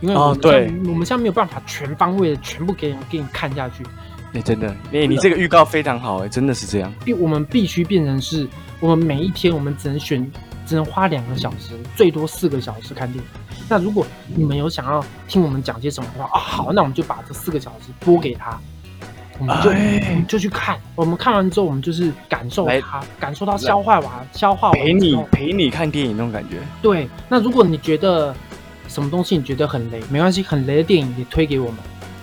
[0.00, 0.90] 因为哦我们现在、对。
[0.90, 3.84] 我们现在没有办法全方位的全部给你给你看下去，
[4.32, 6.92] 哎、真的，哎、你这个预告非常好、哎，真的是这样。
[7.04, 8.48] 必我们必须变成是
[8.80, 10.30] 我们每一天我们只能选，
[10.66, 13.30] 只能花两个小时，最多四个小时看电影。
[13.68, 18.60] 那如果你们有想要听我们讲些什么的话啊，好，那我们就把这四个小时播给他，
[19.38, 20.78] 我们就、哎我们就去看。
[20.94, 26.56] 我们看完之后，我们就是感受来它，感受到消化完，消化完陪你陪你看电影那种感觉。
[26.80, 28.34] 对，那如果你觉得
[28.88, 31.76] 什么东西你觉得很雷，没关系，很雷的电影也推给我们。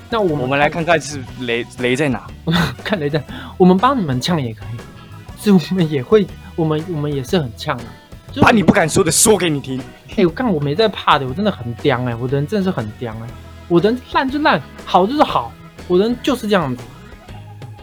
[0.10, 2.26] 那我们我们来看看是雷雷在哪。
[2.84, 3.22] 看雷在，
[3.58, 7.84] 我们帮你们呛也可以，是我们也会，我们我们也是很呛的。
[8.32, 9.82] 就把你不敢说的说给你听。
[10.16, 13.28] 哎、我看我没在怕的，我真的很刁哎、我的人真的是很刁哎、
[13.68, 15.52] 我的人烂就烂，好就是好，
[15.88, 16.84] 我的人就是这样子，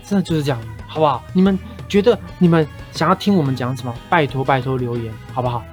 [0.08, 1.22] 真的就是这样，好不好？
[1.32, 5.64] 你们觉得你们想要听我们讲什么，拜托拜托留言好不好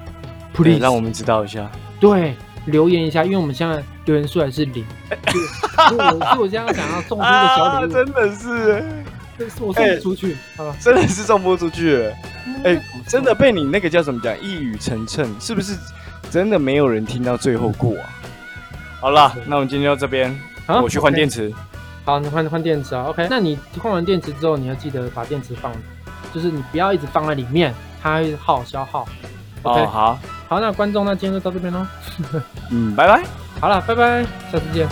[0.52, 1.70] 对？Please，让我们知道一下。
[2.00, 8.84] 对留言一下，因为我们现在留言数还是零，所以所以我所以我现在想要送出一个小礼物， 啊真的是，
[9.38, 10.76] 但是我送不出去，好吧？
[10.80, 12.12] 真的是送不出去了。
[12.64, 15.76] 哎真的被你那个叫什么讲一语成谶，是不是？
[16.30, 18.08] 真的没有人听到最后过啊。
[19.00, 21.52] 好了，那我们今天到这边，好我去换电池。
[22.04, 23.26] 好，你换换电池啊，OK？
[23.30, 25.72] 那你换完电池之后，你要记得把电池放，
[26.34, 29.06] 就是你不要一直放在里面，它会耗消耗。
[29.62, 31.86] OK，、哦，好，好，那观众，那今天就到这边喽。
[32.70, 33.22] 嗯，拜拜。
[33.60, 34.86] 好了，拜拜，下次见。